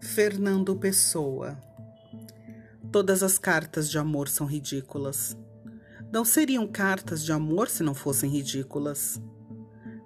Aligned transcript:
Fernando 0.00 0.76
Pessoa. 0.76 1.58
Todas 2.92 3.22
as 3.22 3.36
cartas 3.36 3.90
de 3.90 3.98
amor 3.98 4.28
são 4.28 4.46
ridículas. 4.46 5.36
Não 6.12 6.24
seriam 6.24 6.68
cartas 6.68 7.24
de 7.24 7.32
amor 7.32 7.68
se 7.68 7.82
não 7.82 7.94
fossem 7.94 8.30
ridículas. 8.30 9.20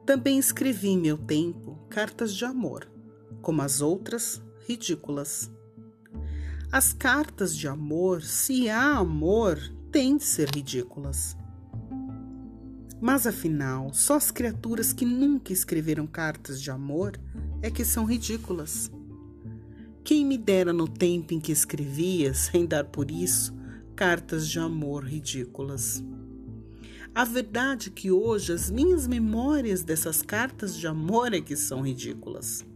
Também 0.06 0.38
escrevi 0.38 0.88
em 0.88 0.98
meu 0.98 1.18
tempo 1.18 1.78
cartas 1.90 2.34
de 2.34 2.44
amor, 2.44 2.90
como 3.42 3.60
as 3.60 3.82
outras, 3.82 4.42
ridículas. 4.66 5.50
As 6.72 6.94
cartas 6.94 7.54
de 7.54 7.68
amor, 7.68 8.22
se 8.22 8.70
há 8.70 8.96
amor, 8.96 9.58
têm 9.92 10.16
de 10.16 10.24
ser 10.24 10.48
ridículas. 10.54 11.36
Mas 12.98 13.26
afinal, 13.26 13.92
só 13.92 14.14
as 14.14 14.30
criaturas 14.30 14.90
que 14.92 15.04
nunca 15.04 15.52
escreveram 15.52 16.06
cartas 16.06 16.62
de 16.62 16.70
amor 16.70 17.20
é 17.60 17.70
que 17.70 17.84
são 17.84 18.06
ridículas. 18.06 18.90
Quem 20.04 20.26
me 20.26 20.36
dera 20.36 20.72
no 20.72 20.88
tempo 20.88 21.32
em 21.32 21.38
que 21.38 21.52
escrevia, 21.52 22.34
sem 22.34 22.66
dar 22.66 22.84
por 22.84 23.08
isso, 23.08 23.54
cartas 23.94 24.48
de 24.48 24.58
amor 24.58 25.04
ridículas. 25.04 26.02
A 27.14 27.24
verdade 27.24 27.88
é 27.88 27.92
que 27.92 28.10
hoje 28.10 28.52
as 28.52 28.68
minhas 28.68 29.06
memórias 29.06 29.84
dessas 29.84 30.20
cartas 30.20 30.76
de 30.76 30.88
amor 30.88 31.32
é 31.32 31.40
que 31.40 31.54
são 31.54 31.82
ridículas. 31.82 32.66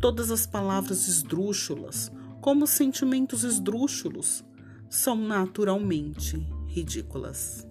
Todas 0.00 0.30
as 0.30 0.46
palavras 0.46 1.08
esdrúxulas, 1.08 2.12
como 2.40 2.64
os 2.64 2.70
sentimentos 2.70 3.42
esdrúxulos, 3.42 4.44
são 4.88 5.16
naturalmente 5.16 6.36
ridículas. 6.68 7.67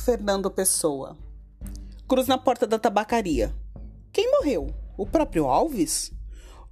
Fernando 0.00 0.50
Pessoa. 0.50 1.14
Cruz 2.08 2.26
na 2.26 2.38
porta 2.38 2.66
da 2.66 2.78
tabacaria. 2.78 3.54
Quem 4.10 4.30
morreu? 4.30 4.74
O 4.96 5.04
próprio 5.04 5.46
Alves? 5.46 6.10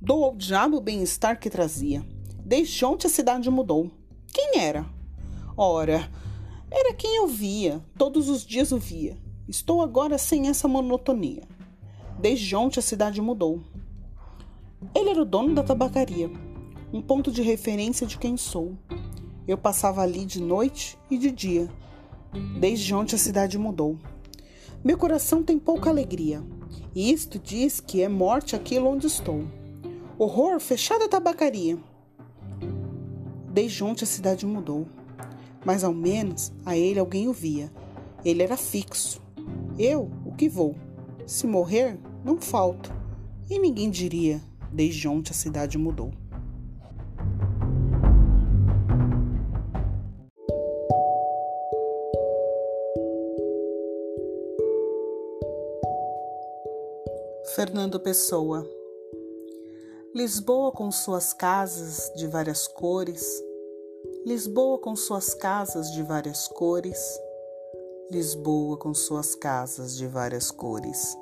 Dou 0.01 0.25
ao 0.25 0.35
diabo 0.35 0.79
o 0.79 0.81
bem-estar 0.81 1.39
que 1.39 1.51
trazia. 1.51 2.03
Desde 2.43 2.83
ontem 2.87 3.07
a 3.07 3.11
cidade 3.11 3.51
mudou. 3.51 3.91
Quem 4.33 4.59
era? 4.61 4.87
Ora, 5.59 6.11
era 6.71 6.95
quem 6.95 7.17
eu 7.17 7.27
via, 7.27 7.85
todos 7.99 8.31
os 8.31 8.47
dias 8.47 8.73
o 8.73 8.79
via. 8.79 9.19
Estou 9.47 9.83
agora 9.83 10.17
sem 10.17 10.49
essa 10.49 10.67
monotonia. 10.67 11.43
Desde 12.19 12.57
ontem 12.57 12.81
a 12.81 12.83
cidade 12.83 13.21
mudou. 13.21 13.63
Ele 14.95 15.11
era 15.11 15.21
o 15.21 15.27
dono 15.27 15.55
da 15.55 15.63
tabacaria, 15.63 16.31
um 16.91 17.03
ponto 17.03 17.31
de 17.31 17.43
referência 17.43 18.07
de 18.07 18.17
quem 18.17 18.39
sou. 18.39 18.73
Eu 19.47 19.59
passava 19.59 20.01
ali 20.01 20.25
de 20.25 20.41
noite 20.41 20.99
e 21.11 21.19
de 21.19 21.31
dia 21.31 21.69
Desde 22.59 22.95
ontem 22.95 23.17
a 23.17 23.19
cidade 23.19 23.59
mudou. 23.59 23.99
Meu 24.85 24.97
coração 24.99 25.43
tem 25.43 25.59
pouca 25.59 25.91
alegria, 25.91 26.43
e 26.95 27.11
isto 27.13 27.39
diz 27.39 27.81
que 27.81 28.03
é 28.03 28.09
morte 28.09 28.55
aquilo 28.55 28.89
onde 28.89 29.07
estou. 29.07 29.45
Horror, 30.19 30.61
fechada 30.61 31.07
a 31.07 31.09
tabacaria. 31.09 31.79
Desde 33.53 33.83
ontem 33.83 34.05
a 34.05 34.07
cidade 34.07 34.47
mudou, 34.47 34.87
mas 35.65 35.83
ao 35.83 35.93
menos 35.93 36.53
a 36.65 36.77
ele 36.77 37.01
alguém 37.01 37.29
o 37.29 37.33
via. 37.33 37.73
Ele 38.25 38.43
era 38.43 38.57
fixo. 38.57 39.21
Eu, 39.79 40.11
o 40.25 40.33
que 40.33 40.49
vou? 40.49 40.75
Se 41.27 41.47
morrer, 41.47 41.99
não 42.25 42.41
falto. 42.41 42.93
E 43.49 43.59
ninguém 43.59 43.91
diria: 43.91 44.41
desde 44.73 45.09
ontem 45.09 45.31
a 45.31 45.35
cidade 45.35 45.79
mudou. 45.79 46.13
Fernando 57.59 57.99
Pessoa. 57.99 58.65
Lisboa 60.15 60.71
com 60.71 60.93
suas 60.93 61.33
casas 61.33 62.09
de 62.15 62.29
várias 62.29 62.69
cores, 62.69 63.43
Lisboa 64.25 64.79
com 64.79 64.95
suas 64.95 65.35
casas 65.35 65.91
de 65.91 66.01
várias 66.05 66.47
cores, 66.47 67.21
Lisboa 68.13 68.77
com 68.77 68.95
suas 68.95 69.35
casas 69.35 69.97
de 69.97 70.07
várias 70.07 70.53
cores. 70.53 71.19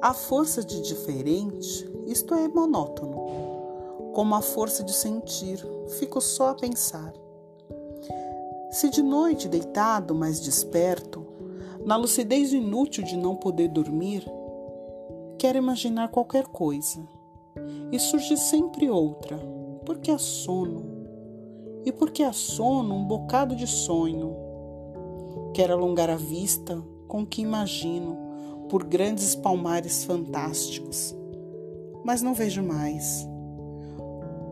A 0.00 0.14
força 0.14 0.64
de 0.64 0.80
diferente, 0.80 1.86
isto 2.06 2.34
é 2.34 2.48
monótono, 2.48 4.12
como 4.14 4.34
a 4.34 4.40
força 4.40 4.82
de 4.82 4.94
sentir, 4.94 5.62
fico 5.98 6.18
só 6.22 6.48
a 6.48 6.54
pensar. 6.54 7.12
Se 8.70 8.88
de 8.88 9.02
noite 9.02 9.48
deitado, 9.48 10.14
mais 10.14 10.40
desperto, 10.40 11.26
na 11.84 11.94
lucidez 11.96 12.54
inútil 12.54 13.04
de 13.04 13.18
não 13.18 13.36
poder 13.36 13.68
dormir, 13.68 14.24
quer 15.40 15.56
imaginar 15.56 16.08
qualquer 16.08 16.46
coisa 16.48 17.00
e 17.90 17.98
surge 17.98 18.36
sempre 18.36 18.90
outra, 18.90 19.38
porque 19.86 20.10
há 20.10 20.18
sono. 20.18 20.84
E 21.82 21.90
porque 21.90 22.22
há 22.22 22.30
sono, 22.30 22.94
um 22.94 23.06
bocado 23.06 23.56
de 23.56 23.66
sonho. 23.66 24.36
Quer 25.54 25.70
alongar 25.70 26.10
a 26.10 26.16
vista 26.16 26.84
com 27.08 27.22
o 27.22 27.26
que 27.26 27.40
imagino 27.40 28.18
por 28.68 28.84
grandes 28.84 29.34
palmares 29.34 30.04
fantásticos, 30.04 31.16
mas 32.04 32.20
não 32.20 32.34
vejo 32.34 32.62
mais. 32.62 33.26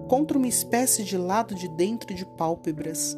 Contra 0.08 0.38
uma 0.38 0.48
espécie 0.48 1.04
de 1.04 1.18
lado 1.18 1.54
de 1.54 1.68
dentro 1.68 2.14
de 2.14 2.24
pálpebras 2.24 3.14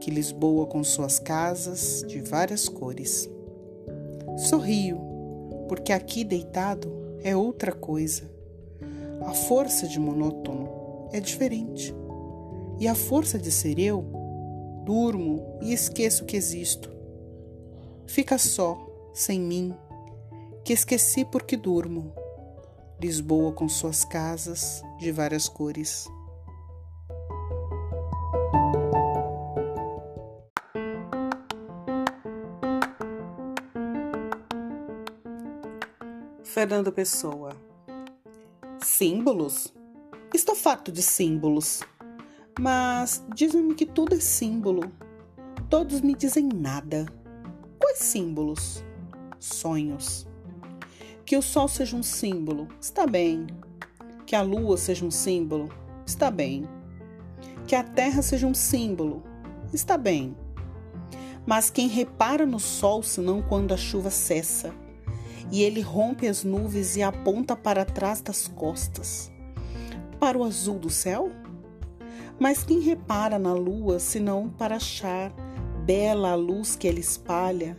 que 0.00 0.10
Lisboa 0.10 0.66
com 0.66 0.82
suas 0.82 1.20
casas 1.20 2.04
de 2.08 2.20
várias 2.20 2.68
cores. 2.68 3.30
Sorrio 4.36 5.06
porque 5.68 5.92
aqui 5.92 6.24
deitado 6.24 6.95
é 7.22 7.36
outra 7.36 7.72
coisa. 7.72 8.30
A 9.24 9.32
força 9.32 9.86
de 9.88 9.98
monótono 9.98 11.08
é 11.12 11.20
diferente. 11.20 11.94
E 12.78 12.86
a 12.86 12.94
força 12.94 13.38
de 13.38 13.50
ser 13.50 13.78
eu, 13.78 14.04
durmo 14.84 15.58
e 15.62 15.72
esqueço 15.72 16.24
que 16.24 16.36
existo. 16.36 16.90
Fica 18.06 18.38
só, 18.38 18.78
sem 19.12 19.40
mim, 19.40 19.74
que 20.64 20.72
esqueci 20.72 21.24
porque 21.24 21.56
durmo. 21.56 22.12
Lisboa 23.00 23.52
com 23.52 23.68
suas 23.68 24.04
casas 24.04 24.82
de 24.98 25.10
várias 25.10 25.48
cores. 25.48 26.06
Fernando 36.56 36.90
Pessoa. 36.90 37.54
Símbolos? 38.78 39.74
Estou 40.32 40.56
farto 40.56 40.90
de 40.90 41.02
símbolos. 41.02 41.82
Mas 42.58 43.22
dizem-me 43.34 43.74
que 43.74 43.84
tudo 43.84 44.14
é 44.14 44.20
símbolo. 44.20 44.90
Todos 45.68 46.00
me 46.00 46.14
dizem 46.14 46.48
nada. 46.48 47.04
Quais 47.78 47.98
símbolos? 47.98 48.82
Sonhos. 49.38 50.26
Que 51.26 51.36
o 51.36 51.42
sol 51.42 51.68
seja 51.68 51.94
um 51.94 52.02
símbolo, 52.02 52.68
está 52.80 53.06
bem. 53.06 53.48
Que 54.24 54.34
a 54.34 54.40
lua 54.40 54.78
seja 54.78 55.04
um 55.04 55.10
símbolo, 55.10 55.68
está 56.06 56.30
bem. 56.30 56.66
Que 57.66 57.76
a 57.76 57.84
terra 57.84 58.22
seja 58.22 58.46
um 58.46 58.54
símbolo, 58.54 59.22
está 59.74 59.98
bem. 59.98 60.34
Mas 61.44 61.68
quem 61.68 61.86
repara 61.86 62.46
no 62.46 62.58
sol 62.58 63.02
senão 63.02 63.42
quando 63.42 63.74
a 63.74 63.76
chuva 63.76 64.08
cessa? 64.08 64.74
E 65.50 65.62
ele 65.62 65.80
rompe 65.80 66.26
as 66.26 66.42
nuvens 66.44 66.96
e 66.96 67.02
aponta 67.02 67.56
para 67.56 67.84
trás 67.84 68.20
das 68.20 68.48
costas. 68.48 69.30
Para 70.18 70.38
o 70.38 70.44
azul 70.44 70.78
do 70.78 70.90
céu? 70.90 71.30
Mas 72.38 72.64
quem 72.64 72.80
repara 72.80 73.38
na 73.38 73.52
lua 73.52 73.98
senão 73.98 74.48
para 74.48 74.76
achar 74.76 75.32
bela 75.84 76.32
a 76.32 76.34
luz 76.34 76.76
que 76.76 76.88
ela 76.88 76.98
espalha 76.98 77.76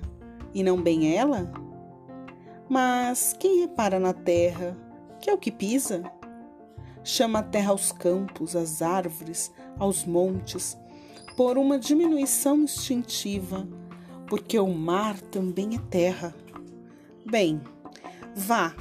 e 0.53 0.63
não 0.63 0.81
bem 0.81 1.15
ela? 1.15 1.51
Mas 2.69 3.33
quem 3.39 3.61
repara 3.61 3.99
na 3.99 4.13
terra, 4.13 4.75
que 5.21 5.29
é 5.29 5.33
o 5.33 5.37
que 5.37 5.51
pisa? 5.51 6.03
Chama 7.03 7.39
a 7.39 7.43
terra 7.43 7.71
aos 7.71 7.91
campos, 7.91 8.55
às 8.55 8.81
árvores, 8.81 9.51
aos 9.79 10.03
montes, 10.03 10.77
por 11.37 11.57
uma 11.57 11.79
diminuição 11.79 12.57
instintiva, 12.57 13.67
porque 14.27 14.59
o 14.59 14.67
mar 14.67 15.21
também 15.21 15.75
é 15.75 15.79
terra. 15.89 16.35
Bem, 17.29 17.59
vá, 18.33 18.73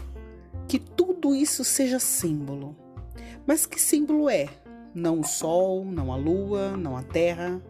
que 0.69 0.79
tudo 0.79 1.35
isso 1.35 1.65
seja 1.65 1.99
símbolo. 1.99 2.77
Mas 3.45 3.67
que 3.67 3.81
símbolo 3.81 4.31
é? 4.31 4.47
Não 4.95 5.19
o 5.19 5.25
sol, 5.25 5.85
não 5.85 6.13
a 6.13 6.17
lua, 6.17 6.77
não 6.77 6.97
a 6.97 7.03
terra, 7.03 7.61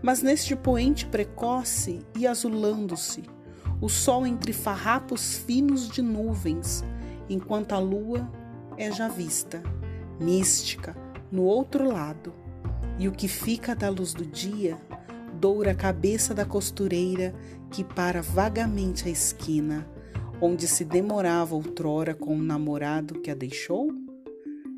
mas 0.00 0.22
neste 0.22 0.54
poente 0.54 1.04
precoce 1.04 2.06
e 2.14 2.28
azulando-se, 2.28 3.24
o 3.80 3.88
sol 3.88 4.24
entre 4.24 4.52
farrapos 4.52 5.34
finos 5.34 5.88
de 5.88 6.00
nuvens, 6.00 6.84
enquanto 7.28 7.72
a 7.72 7.80
lua 7.80 8.30
é 8.76 8.92
já 8.92 9.08
vista, 9.08 9.60
mística, 10.20 10.96
no 11.30 11.42
outro 11.42 11.88
lado, 11.88 12.32
e 13.00 13.08
o 13.08 13.12
que 13.12 13.26
fica 13.26 13.74
da 13.74 13.88
luz 13.88 14.14
do 14.14 14.24
dia 14.24 14.80
doura 15.40 15.72
a 15.72 15.74
cabeça 15.74 16.32
da 16.32 16.44
costureira 16.44 17.34
que 17.72 17.82
para 17.82 18.22
vagamente 18.22 19.08
a 19.08 19.10
esquina, 19.10 19.84
onde 20.44 20.68
se 20.68 20.84
demorava 20.84 21.54
outrora 21.54 22.14
com 22.14 22.36
o 22.36 22.42
namorado 22.42 23.18
que 23.20 23.30
a 23.30 23.34
deixou? 23.34 23.90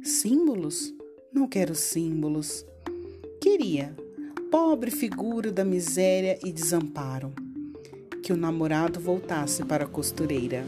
Símbolos? 0.00 0.94
Não 1.32 1.48
quero 1.48 1.74
símbolos. 1.74 2.64
Queria, 3.40 3.92
pobre 4.48 4.92
figura 4.92 5.50
da 5.50 5.64
miséria 5.64 6.38
e 6.44 6.52
desamparo, 6.52 7.32
que 8.22 8.32
o 8.32 8.36
namorado 8.36 9.00
voltasse 9.00 9.64
para 9.64 9.86
a 9.86 9.88
costureira. 9.88 10.64